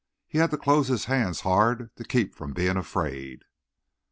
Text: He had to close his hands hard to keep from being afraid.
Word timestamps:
He 0.27 0.39
had 0.39 0.49
to 0.49 0.57
close 0.57 0.87
his 0.87 1.05
hands 1.05 1.41
hard 1.41 1.95
to 1.95 2.03
keep 2.03 2.33
from 2.33 2.53
being 2.53 2.75
afraid. 2.75 3.43